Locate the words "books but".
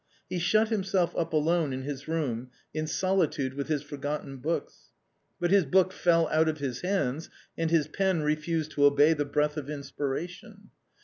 4.37-5.51